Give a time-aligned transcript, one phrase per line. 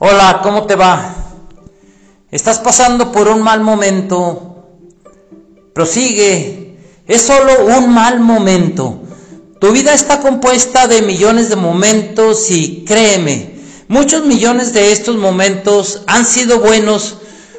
[0.00, 1.12] Hola, ¿cómo te va?
[2.30, 4.68] Estás pasando por un mal momento.
[5.74, 6.78] Prosigue.
[7.08, 9.00] Es solo un mal momento.
[9.60, 13.56] Tu vida está compuesta de millones de momentos y créeme,
[13.88, 17.16] muchos millones de estos momentos han sido buenos,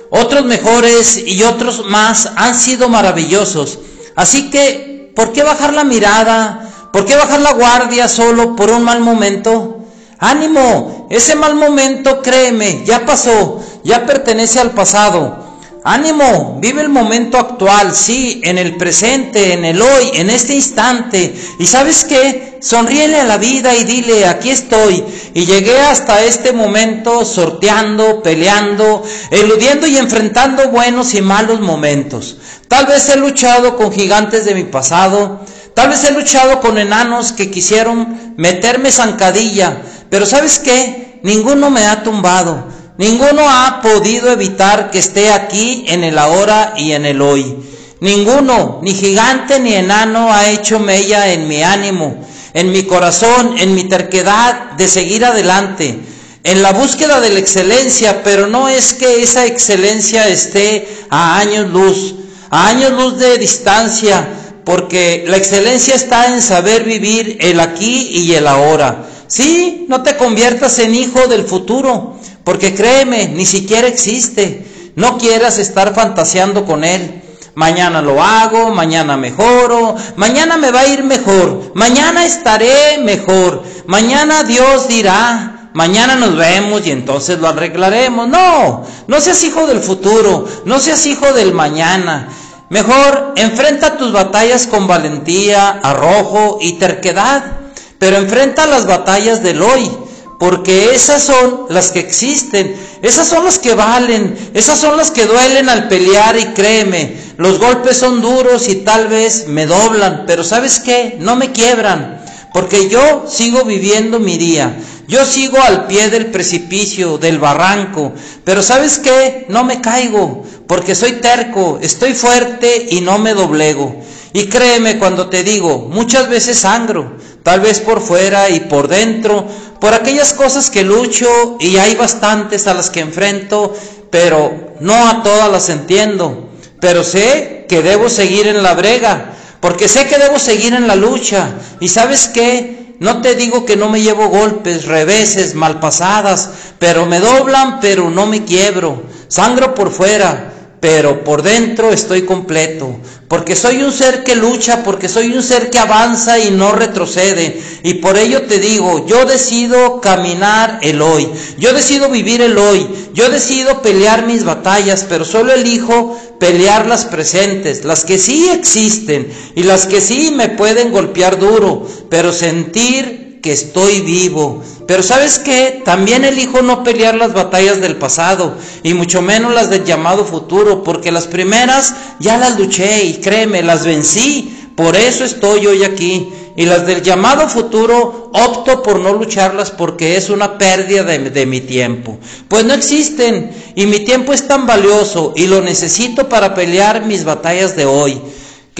[0.10, 3.80] otros mejores y otros más han sido maravillosos.
[4.16, 6.90] Así que, ¿por qué bajar la mirada?
[6.94, 9.79] ¿Por qué bajar la guardia solo por un mal momento?
[10.20, 15.48] Ánimo, ese mal momento, créeme, ya pasó, ya pertenece al pasado.
[15.82, 21.34] Ánimo, vive el momento actual, sí, en el presente, en el hoy, en este instante.
[21.58, 25.06] Y sabes qué, sonríele a la vida y dile, aquí estoy.
[25.34, 32.36] Y llegué hasta este momento sorteando, peleando, eludiendo y enfrentando buenos y malos momentos.
[32.68, 35.40] Tal vez he luchado con gigantes de mi pasado,
[35.74, 41.20] tal vez he luchado con enanos que quisieron meterme zancadilla, pero ¿sabes qué?
[41.24, 42.68] Ninguno me ha tumbado.
[42.98, 47.56] Ninguno ha podido evitar que esté aquí en el ahora y en el hoy.
[48.02, 53.76] Ninguno, ni gigante ni enano, ha hecho mella en mi ánimo, en mi corazón, en
[53.76, 56.00] mi terquedad de seguir adelante,
[56.44, 61.70] en la búsqueda de la excelencia, pero no es que esa excelencia esté a años
[61.70, 62.16] luz,
[62.50, 64.28] a años luz de distancia,
[64.64, 69.09] porque la excelencia está en saber vivir el aquí y el ahora.
[69.30, 74.92] Sí, no te conviertas en hijo del futuro, porque créeme, ni siquiera existe.
[74.96, 77.22] No quieras estar fantaseando con él.
[77.54, 84.44] Mañana lo hago, mañana mejoro, mañana me va a ir mejor, mañana estaré mejor, mañana
[84.44, 88.28] Dios dirá, mañana nos vemos y entonces lo arreglaremos.
[88.28, 92.30] No, no seas hijo del futuro, no seas hijo del mañana.
[92.70, 97.59] Mejor enfrenta tus batallas con valentía, arrojo y terquedad
[98.00, 99.92] pero enfrenta las batallas del hoy,
[100.40, 105.26] porque esas son las que existen, esas son las que valen, esas son las que
[105.26, 110.46] duelen al pelear y créeme, los golpes son duros y tal vez me doblan, pero
[110.46, 111.18] ¿sabes qué?
[111.20, 112.24] No me quiebran,
[112.54, 114.78] porque yo sigo viviendo mi día,
[115.08, 119.46] yo sigo al pie del precipicio, del barranco, pero ¿sabes qué?
[119.50, 123.96] No me caigo, porque soy terco, estoy fuerte y no me doblego.
[124.34, 129.48] Y créeme cuando te digo, muchas veces sangro, tal vez por fuera y por dentro,
[129.80, 133.74] por aquellas cosas que lucho y hay bastantes a las que enfrento,
[134.12, 136.50] pero no a todas las entiendo.
[136.80, 140.96] Pero sé que debo seguir en la brega, porque sé que debo seguir en la
[140.96, 141.50] lucha.
[141.80, 146.50] Y sabes qué, no te digo que no me llevo golpes, reveses, malpasadas,
[146.80, 149.04] pero me doblan, pero no me quiebro.
[149.28, 150.49] Sangro por fuera,
[150.80, 152.96] pero por dentro estoy completo,
[153.28, 157.62] porque soy un ser que lucha, porque soy un ser que avanza y no retrocede.
[157.84, 162.88] Y por ello te digo, yo decido caminar el hoy, yo decido vivir el hoy,
[163.14, 169.30] yo decido pelear mis batallas, pero solo elijo pelear las presentes, las que sí existen
[169.56, 174.62] y las que sí me pueden golpear duro, pero sentir que estoy vivo.
[174.88, 179.70] Pero sabes qué, también elijo no pelear las batallas del pasado y mucho menos las
[179.70, 184.56] del llamado futuro, porque las primeras ya las luché y créeme, las vencí.
[184.76, 186.30] Por eso estoy hoy aquí.
[186.56, 191.46] Y las del llamado futuro opto por no lucharlas porque es una pérdida de, de,
[191.46, 192.18] mi tiempo.
[192.50, 197.24] Pues no existen y mi tiempo es tan valioso y lo necesito para pelear mis
[197.24, 198.22] batallas de hoy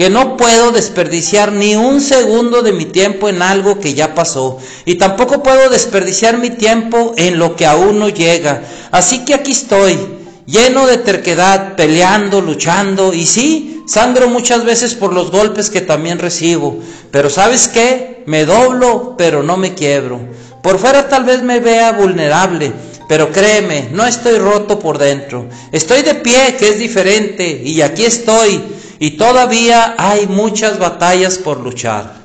[0.00, 4.56] que no puedo desperdiciar ni un segundo de mi tiempo en algo que ya pasó,
[4.86, 8.62] y tampoco puedo desperdiciar mi tiempo en lo que aún no llega.
[8.92, 9.98] Así que aquí estoy,
[10.46, 16.18] lleno de terquedad, peleando, luchando, y sí, sangro muchas veces por los golpes que también
[16.18, 16.78] recibo,
[17.10, 18.22] pero ¿sabes qué?
[18.24, 20.18] Me doblo, pero no me quiebro.
[20.62, 22.72] Por fuera tal vez me vea vulnerable,
[23.06, 25.46] pero créeme, no estoy roto por dentro.
[25.72, 31.58] Estoy de pie, que es diferente, y aquí estoy y todavía hay muchas batallas por
[31.58, 32.19] luchar.